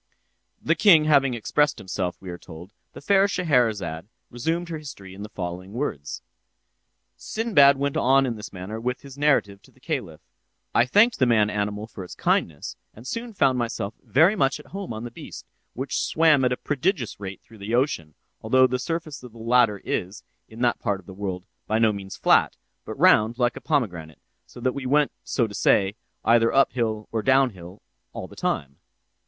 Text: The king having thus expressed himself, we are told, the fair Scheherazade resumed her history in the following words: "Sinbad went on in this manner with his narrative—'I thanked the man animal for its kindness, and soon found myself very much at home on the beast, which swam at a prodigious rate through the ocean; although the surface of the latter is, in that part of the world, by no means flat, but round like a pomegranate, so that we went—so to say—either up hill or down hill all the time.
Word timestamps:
The 0.59 0.73
king 0.73 1.03
having 1.05 1.33
thus 1.33 1.37
expressed 1.37 1.77
himself, 1.77 2.19
we 2.19 2.31
are 2.31 2.37
told, 2.39 2.73
the 2.93 3.01
fair 3.01 3.27
Scheherazade 3.27 4.07
resumed 4.31 4.69
her 4.69 4.79
history 4.79 5.13
in 5.13 5.21
the 5.21 5.29
following 5.29 5.73
words: 5.73 6.23
"Sinbad 7.17 7.77
went 7.77 7.95
on 7.95 8.25
in 8.25 8.35
this 8.35 8.51
manner 8.51 8.79
with 8.81 9.01
his 9.01 9.15
narrative—'I 9.15 10.85
thanked 10.87 11.19
the 11.19 11.27
man 11.27 11.51
animal 11.51 11.85
for 11.85 12.03
its 12.03 12.15
kindness, 12.15 12.75
and 12.95 13.05
soon 13.05 13.31
found 13.35 13.59
myself 13.59 13.93
very 14.03 14.35
much 14.35 14.59
at 14.59 14.65
home 14.73 14.91
on 14.91 15.03
the 15.03 15.11
beast, 15.11 15.45
which 15.75 16.01
swam 16.01 16.43
at 16.43 16.51
a 16.51 16.57
prodigious 16.57 17.19
rate 17.19 17.43
through 17.43 17.59
the 17.59 17.75
ocean; 17.75 18.15
although 18.41 18.65
the 18.65 18.79
surface 18.79 19.21
of 19.21 19.33
the 19.33 19.37
latter 19.37 19.77
is, 19.85 20.23
in 20.49 20.61
that 20.61 20.79
part 20.79 20.99
of 20.99 21.05
the 21.05 21.13
world, 21.13 21.45
by 21.67 21.77
no 21.77 21.93
means 21.93 22.17
flat, 22.17 22.57
but 22.85 22.97
round 22.97 23.37
like 23.37 23.55
a 23.55 23.61
pomegranate, 23.61 24.17
so 24.47 24.59
that 24.59 24.73
we 24.73 24.87
went—so 24.87 25.45
to 25.45 25.53
say—either 25.53 26.51
up 26.51 26.71
hill 26.71 27.07
or 27.11 27.21
down 27.21 27.51
hill 27.51 27.83
all 28.13 28.27
the 28.27 28.35
time. 28.35 28.77